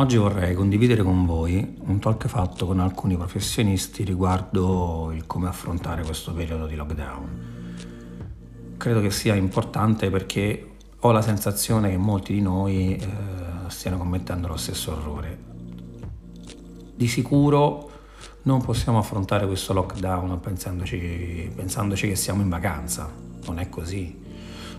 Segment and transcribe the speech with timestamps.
[0.00, 6.02] Oggi vorrei condividere con voi un talk fatto con alcuni professionisti riguardo il come affrontare
[6.02, 7.28] questo periodo di lockdown.
[8.78, 13.06] Credo che sia importante perché ho la sensazione che molti di noi eh,
[13.66, 15.38] stiano commettendo lo stesso errore.
[16.94, 17.90] Di sicuro
[18.44, 23.12] non possiamo affrontare questo lockdown pensandoci, pensandoci che siamo in vacanza,
[23.44, 24.28] non è così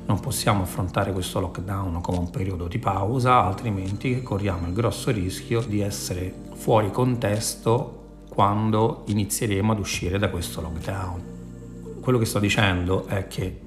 [0.06, 5.62] non possiamo affrontare questo lockdown come un periodo di pausa, altrimenti corriamo il grosso rischio
[5.62, 12.00] di essere fuori contesto quando inizieremo ad uscire da questo lockdown.
[12.02, 13.60] Quello che sto dicendo è che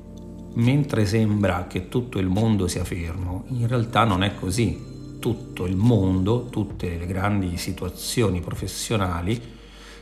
[0.55, 4.93] mentre sembra che tutto il mondo sia fermo, in realtà non è così.
[5.19, 9.41] Tutto il mondo, tutte le grandi situazioni professionali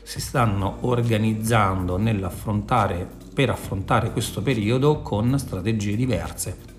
[0.03, 6.71] si stanno organizzando nell'affrontare per affrontare questo periodo con strategie diverse.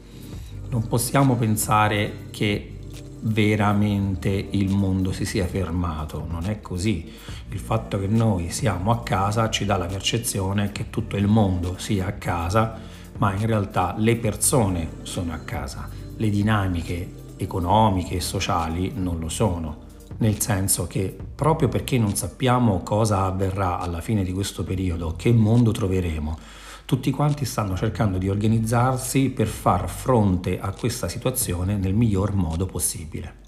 [0.70, 2.80] Non possiamo pensare che
[3.22, 7.12] veramente il mondo si sia fermato, non è così.
[7.50, 11.78] Il fatto che noi siamo a casa ci dà la percezione che tutto il mondo
[11.78, 12.80] sia a casa,
[13.18, 19.30] ma in realtà le persone sono a casa, le dinamiche economiche e sociali non lo
[19.30, 19.83] sono
[20.18, 25.32] nel senso che proprio perché non sappiamo cosa avverrà alla fine di questo periodo, che
[25.32, 26.38] mondo troveremo,
[26.86, 32.66] tutti quanti stanno cercando di organizzarsi per far fronte a questa situazione nel miglior modo
[32.66, 33.43] possibile.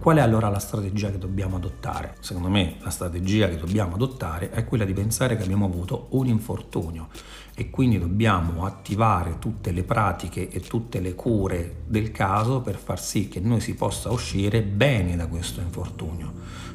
[0.00, 2.14] Qual è allora la strategia che dobbiamo adottare?
[2.20, 6.28] Secondo me la strategia che dobbiamo adottare è quella di pensare che abbiamo avuto un
[6.28, 7.08] infortunio
[7.54, 13.00] e quindi dobbiamo attivare tutte le pratiche e tutte le cure del caso per far
[13.00, 16.32] sì che noi si possa uscire bene da questo infortunio.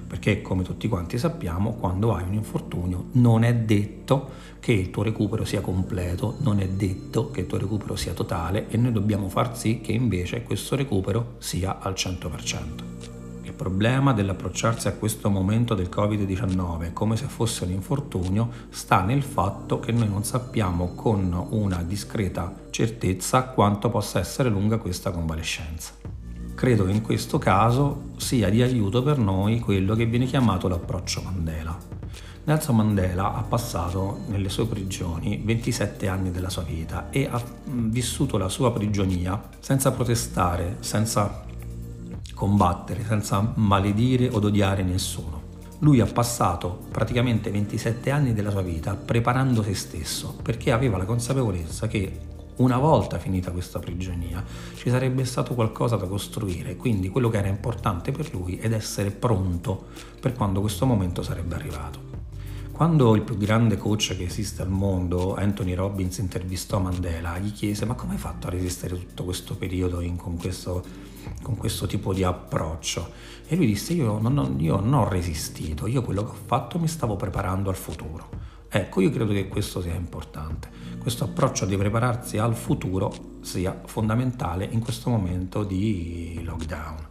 [0.08, 4.30] Perché come tutti quanti sappiamo, quando hai un infortunio non è detto
[4.60, 8.68] che il tuo recupero sia completo, non è detto che il tuo recupero sia totale
[8.70, 13.14] e noi dobbiamo far sì che invece questo recupero sia al 100%.
[13.42, 19.22] Il problema dell'approcciarsi a questo momento del Covid-19 come se fosse un infortunio sta nel
[19.22, 25.94] fatto che noi non sappiamo con una discreta certezza quanto possa essere lunga questa convalescenza.
[26.56, 31.22] Credo che in questo caso sia di aiuto per noi quello che viene chiamato l'approccio
[31.22, 31.78] Mandela.
[32.46, 38.38] Nelson Mandela ha passato nelle sue prigioni 27 anni della sua vita e ha vissuto
[38.38, 41.44] la sua prigionia senza protestare, senza
[42.34, 45.42] combattere senza maledire o odiare nessuno.
[45.80, 51.06] Lui ha passato praticamente 27 anni della sua vita preparando se stesso perché aveva la
[51.06, 54.44] consapevolezza che una volta finita questa prigionia
[54.76, 59.10] ci sarebbe stato qualcosa da costruire, quindi quello che era importante per lui è essere
[59.10, 59.86] pronto
[60.20, 62.12] per quando questo momento sarebbe arrivato.
[62.72, 67.86] Quando il più grande coach che esiste al mondo, Anthony Robbins, intervistò Mandela, gli chiese
[67.86, 70.84] ma come hai fatto a resistere tutto questo periodo in, con, questo,
[71.42, 73.12] con, questo, tipo di approccio?
[73.48, 76.88] E lui disse io non, io non ho resistito, io quello che ho fatto mi
[76.88, 78.30] stavo preparando al futuro.
[78.70, 80.68] Ecco, io credo che questo sia importante.
[81.04, 87.08] Questo approccio di prepararsi al futuro sia fondamentale in questo momento di lockdown.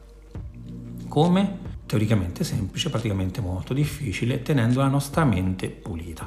[1.09, 1.71] Come?
[1.93, 6.27] teoricamente semplice, praticamente molto difficile, tenendo la nostra mente pulita.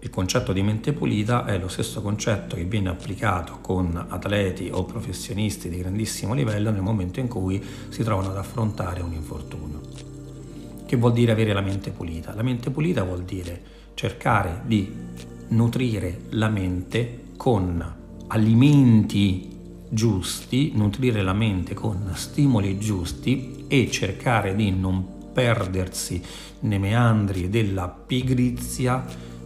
[0.00, 4.84] Il concetto di mente pulita è lo stesso concetto che viene applicato con atleti o
[4.84, 9.80] professionisti di grandissimo livello nel momento in cui si trovano ad affrontare un infortunio.
[10.84, 12.34] Che vuol dire avere la mente pulita?
[12.34, 13.62] La mente pulita vuol dire
[13.94, 14.94] cercare di
[15.50, 17.94] nutrire la mente con
[18.28, 19.48] alimenti
[19.88, 26.22] giusti, nutrire la mente con stimoli giusti e cercare di non perdersi
[26.60, 29.04] nei meandri della pigrizia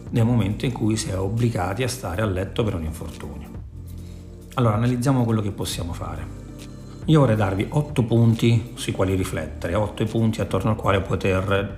[0.09, 3.49] nel momento in cui si è obbligati a stare a letto per un infortunio.
[4.55, 6.43] Allora analizziamo quello che possiamo fare.
[7.05, 11.77] Io vorrei darvi otto punti sui quali riflettere, otto punti attorno al quale poter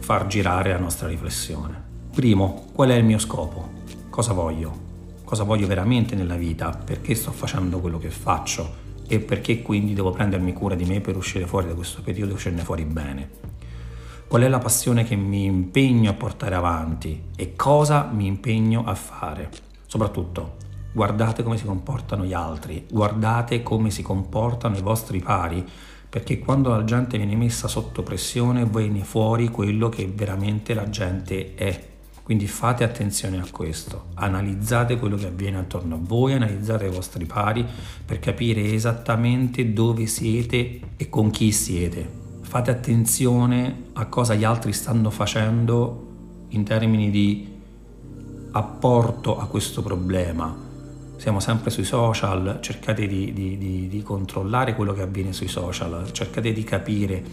[0.00, 1.89] far girare la nostra riflessione.
[2.12, 3.68] Primo, qual è il mio scopo?
[4.10, 4.88] Cosa voglio?
[5.30, 10.10] cosa voglio veramente nella vita, perché sto facendo quello che faccio e perché quindi devo
[10.10, 13.30] prendermi cura di me per uscire fuori da questo periodo e uscirne fuori bene.
[14.26, 18.96] Qual è la passione che mi impegno a portare avanti e cosa mi impegno a
[18.96, 19.50] fare.
[19.86, 20.56] Soprattutto,
[20.92, 25.64] guardate come si comportano gli altri, guardate come si comportano i vostri pari,
[26.08, 31.54] perché quando la gente viene messa sotto pressione viene fuori quello che veramente la gente
[31.54, 31.88] è
[32.30, 37.24] quindi fate attenzione a questo, analizzate quello che avviene attorno a voi, analizzate i vostri
[37.24, 37.66] pari
[38.06, 42.08] per capire esattamente dove siete e con chi siete.
[42.42, 47.48] Fate attenzione a cosa gli altri stanno facendo in termini di
[48.52, 50.56] apporto a questo problema,
[51.16, 56.12] siamo sempre sui social, cercate di, di, di, di controllare quello che avviene sui social,
[56.12, 57.24] cercate di capire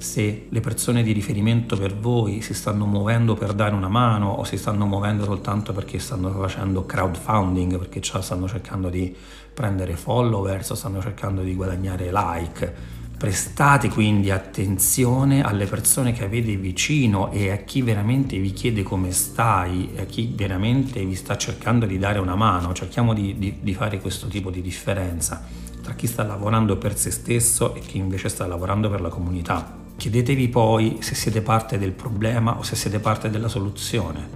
[0.00, 4.44] se le persone di riferimento per voi si stanno muovendo per dare una mano o
[4.44, 9.14] si stanno muovendo soltanto perché stanno facendo crowdfunding, perché stanno cercando di
[9.52, 12.98] prendere followers o stanno cercando di guadagnare like.
[13.18, 19.12] Prestate quindi attenzione alle persone che avete vicino e a chi veramente vi chiede come
[19.12, 22.72] stai, a chi veramente vi sta cercando di dare una mano.
[22.72, 27.10] Cerchiamo di, di, di fare questo tipo di differenza tra chi sta lavorando per se
[27.10, 29.79] stesso e chi invece sta lavorando per la comunità.
[30.00, 34.28] Chiedetevi poi se siete parte del problema o se siete parte della soluzione.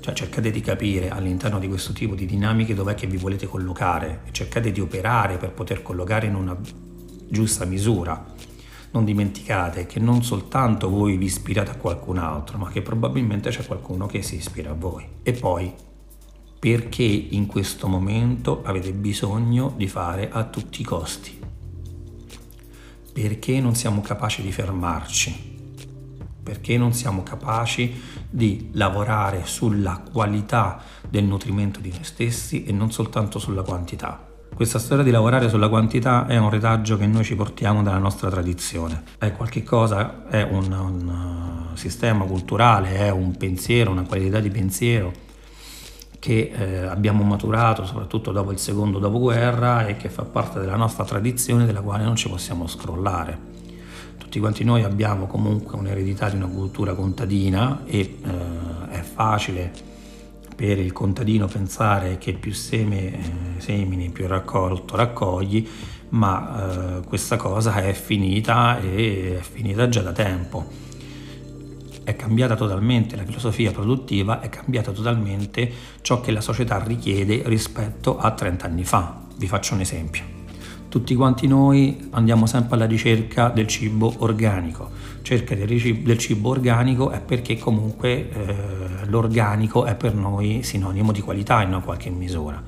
[0.00, 4.20] Cioè cercate di capire all'interno di questo tipo di dinamiche dov'è che vi volete collocare
[4.26, 6.54] e cercate di operare per poter collocare in una
[7.26, 8.22] giusta misura.
[8.90, 13.64] Non dimenticate che non soltanto voi vi ispirate a qualcun altro, ma che probabilmente c'è
[13.64, 15.06] qualcuno che si ispira a voi.
[15.22, 15.72] E poi,
[16.58, 21.51] perché in questo momento avete bisogno di fare a tutti i costi?
[23.12, 25.50] Perché non siamo capaci di fermarci,
[26.42, 32.90] perché non siamo capaci di lavorare sulla qualità del nutrimento di noi stessi e non
[32.90, 34.28] soltanto sulla quantità.
[34.54, 38.28] Questa storia di lavorare sulla quantità è un retaggio che noi ci portiamo dalla nostra
[38.30, 44.50] tradizione, è qualche cosa, è un, un sistema culturale, è un pensiero, una qualità di
[44.50, 45.30] pensiero
[46.22, 51.02] che eh, abbiamo maturato soprattutto dopo il secondo dopoguerra e che fa parte della nostra
[51.02, 53.36] tradizione della quale non ci possiamo scrollare.
[54.18, 59.72] Tutti quanti noi abbiamo comunque un'eredità di una cultura contadina e eh, è facile
[60.54, 65.68] per il contadino pensare che più seme, eh, semini, più raccolto raccogli,
[66.10, 70.91] ma eh, questa cosa è finita e è finita già da tempo
[72.04, 75.70] è cambiata totalmente la filosofia produttiva, è cambiata totalmente
[76.00, 79.20] ciò che la società richiede rispetto a 30 anni fa.
[79.36, 80.40] Vi faccio un esempio.
[80.88, 84.90] Tutti quanti noi andiamo sempre alla ricerca del cibo organico.
[85.22, 91.62] Cerca del cibo organico è perché comunque eh, l'organico è per noi sinonimo di qualità
[91.62, 92.62] in una qualche misura.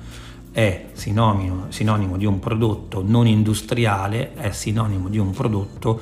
[0.51, 5.99] È sinonimo, sinonimo di un prodotto non industriale, è sinonimo di un prodotto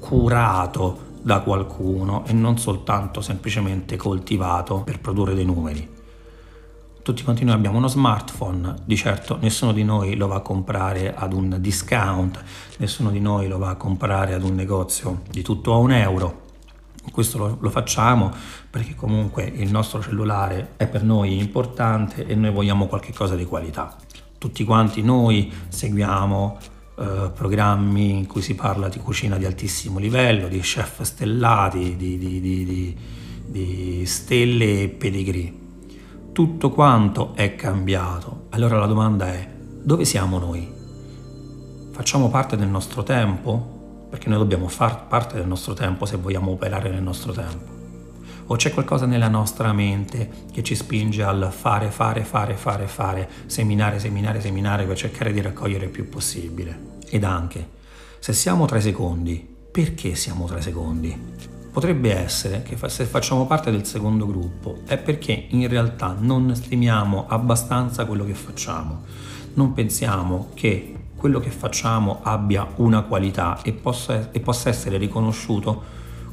[0.00, 5.98] curato, da qualcuno e non soltanto semplicemente coltivato per produrre dei numeri.
[7.02, 11.14] Tutti quanti noi abbiamo uno smartphone, di certo nessuno di noi lo va a comprare
[11.14, 12.42] ad un discount,
[12.78, 16.48] nessuno di noi lo va a comprare ad un negozio di tutto a un euro.
[17.10, 18.30] Questo lo, lo facciamo
[18.68, 23.96] perché comunque il nostro cellulare è per noi importante e noi vogliamo qualcosa di qualità.
[24.36, 26.58] Tutti quanti noi seguiamo
[27.00, 32.18] eh, programmi in cui si parla di cucina di altissimo livello, di chef stellati, di,
[32.18, 32.96] di, di,
[33.46, 35.50] di stelle e pedigree.
[36.32, 38.48] Tutto quanto è cambiato.
[38.50, 39.50] Allora la domanda è,
[39.82, 40.70] dove siamo noi?
[41.90, 44.06] Facciamo parte del nostro tempo?
[44.10, 47.78] Perché noi dobbiamo far parte del nostro tempo se vogliamo operare nel nostro tempo.
[48.44, 53.28] O c'è qualcosa nella nostra mente che ci spinge al fare, fare, fare, fare, fare,
[53.46, 56.89] seminare, seminare, seminare per cercare di raccogliere il più possibile?
[57.12, 57.68] Ed anche,
[58.20, 61.18] se siamo tra i secondi, perché siamo tra i secondi?
[61.72, 67.26] Potrebbe essere che se facciamo parte del secondo gruppo è perché in realtà non stimiamo
[67.26, 69.02] abbastanza quello che facciamo.
[69.54, 75.82] Non pensiamo che quello che facciamo abbia una qualità e possa, e possa essere riconosciuto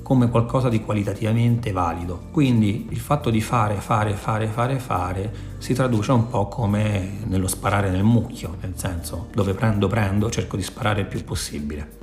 [0.07, 2.29] come qualcosa di qualitativamente valido.
[2.31, 7.49] Quindi il fatto di fare, fare, fare, fare, fare si traduce un po' come nello
[7.49, 11.97] sparare nel mucchio, nel senso dove prendo, prendo, cerco di sparare il più possibile.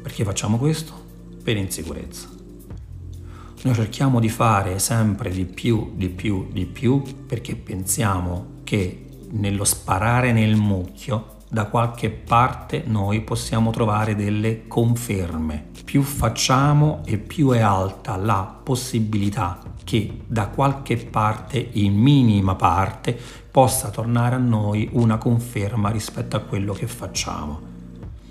[0.00, 0.94] Perché facciamo questo?
[1.44, 2.28] Per insicurezza.
[3.60, 9.64] Noi cerchiamo di fare sempre di più, di più, di più perché pensiamo che nello
[9.64, 15.66] sparare nel mucchio da qualche parte noi possiamo trovare delle conferme.
[15.88, 23.18] Più facciamo e più è alta la possibilità che da qualche parte, in minima parte,
[23.50, 27.58] possa tornare a noi una conferma rispetto a quello che facciamo.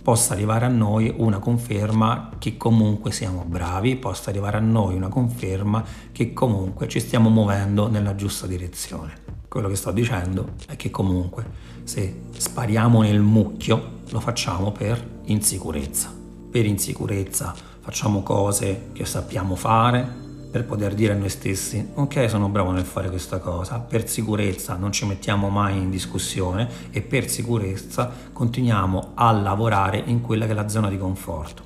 [0.03, 5.07] Possa arrivare a noi una conferma che comunque siamo bravi, possa arrivare a noi una
[5.07, 9.15] conferma che comunque ci stiamo muovendo nella giusta direzione.
[9.47, 11.43] Quello che sto dicendo è che comunque
[11.85, 16.16] se spariamo nel mucchio lo facciamo per insicurezza.
[16.49, 17.53] Per insicurezza.
[17.79, 22.85] Facciamo cose che sappiamo fare per poter dire a noi stessi ok sono bravo nel
[22.85, 29.11] fare questa cosa, per sicurezza non ci mettiamo mai in discussione e per sicurezza continuiamo
[29.13, 31.63] a lavorare in quella che è la zona di conforto.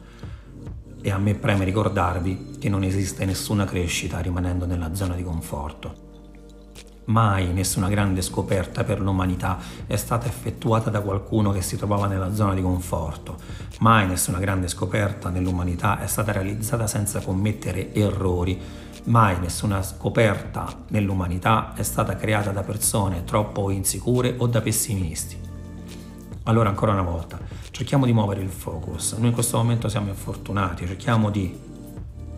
[1.02, 6.11] E a me preme ricordarvi che non esiste nessuna crescita rimanendo nella zona di conforto
[7.06, 12.34] Mai nessuna grande scoperta per l'umanità è stata effettuata da qualcuno che si trovava nella
[12.36, 13.38] zona di conforto.
[13.80, 18.62] Mai nessuna grande scoperta nell'umanità è stata realizzata senza commettere errori.
[19.06, 25.40] Mai nessuna scoperta nell'umanità è stata creata da persone troppo insicure o da pessimisti.
[26.44, 27.40] Allora ancora una volta,
[27.72, 29.14] cerchiamo di muovere il focus.
[29.14, 31.70] Noi in questo momento siamo infortunati, cerchiamo di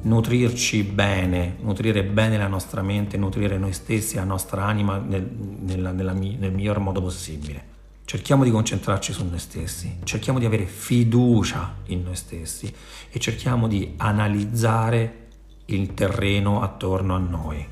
[0.04, 5.92] nutrirci bene, nutrire bene la nostra mente, nutrire noi stessi, la nostra anima nel, nella,
[5.92, 7.72] nella, nel miglior modo possibile.
[8.06, 12.74] Cerchiamo di concentrarci su noi stessi, cerchiamo di avere fiducia in noi stessi
[13.10, 15.28] e cerchiamo di analizzare
[15.66, 17.66] il terreno attorno a noi.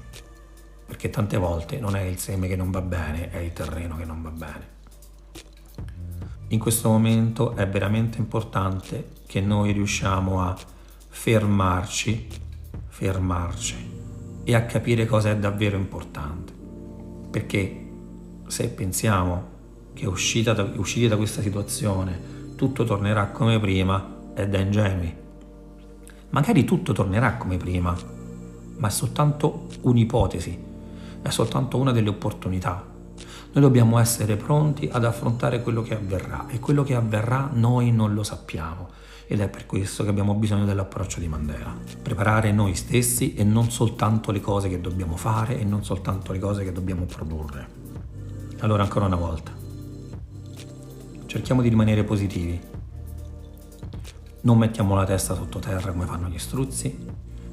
[0.86, 4.06] Perché tante volte non è il seme che non va bene, è il terreno che
[4.06, 4.80] non va bene.
[6.48, 10.58] In questo momento è veramente importante che noi riusciamo a
[11.14, 12.28] fermarci,
[12.88, 13.90] fermarci
[14.44, 16.54] e a capire cosa è davvero importante.
[17.30, 17.90] Perché
[18.48, 19.50] se pensiamo
[19.94, 25.14] che uscita da, usciti da questa situazione tutto tornerà come prima, è da ingenui.
[26.30, 27.96] Magari tutto tornerà come prima,
[28.78, 30.64] ma è soltanto un'ipotesi,
[31.22, 32.91] è soltanto una delle opportunità.
[33.54, 38.14] Noi dobbiamo essere pronti ad affrontare quello che avverrà e quello che avverrà noi non
[38.14, 38.88] lo sappiamo
[39.28, 41.76] ed è per questo che abbiamo bisogno dell'approccio di Mandela.
[42.02, 46.40] Preparare noi stessi e non soltanto le cose che dobbiamo fare e non soltanto le
[46.40, 47.68] cose che dobbiamo produrre.
[48.60, 49.52] Allora ancora una volta,
[51.26, 52.58] cerchiamo di rimanere positivi.
[54.42, 57.06] Non mettiamo la testa sottoterra come fanno gli struzzi.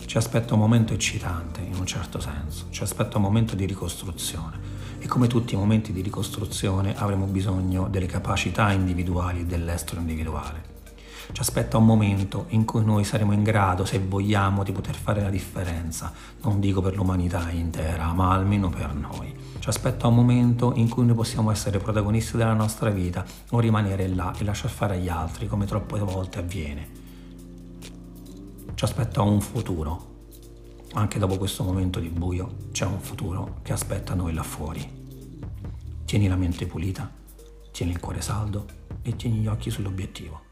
[0.04, 2.66] Ci aspetta un momento eccitante, in un certo senso.
[2.70, 4.77] Ci aspetta un momento di ricostruzione.
[5.00, 10.76] E come tutti i momenti di ricostruzione avremo bisogno delle capacità individuali e dell'estero individuale.
[11.30, 15.20] Ci aspetta un momento in cui noi saremo in grado, se vogliamo, di poter fare
[15.20, 16.12] la differenza,
[16.42, 19.34] non dico per l'umanità intera, ma almeno per noi.
[19.58, 24.08] Ci aspetta un momento in cui noi possiamo essere protagonisti della nostra vita o rimanere
[24.08, 26.88] là e lasciar fare agli altri, come troppe volte avviene.
[28.74, 30.17] Ci aspetta un futuro.
[30.94, 34.96] Anche dopo questo momento di buio c'è un futuro che aspetta noi là fuori.
[36.04, 37.10] Tieni la mente pulita,
[37.70, 38.66] tieni il cuore saldo
[39.02, 40.47] e tieni gli occhi sull'obiettivo.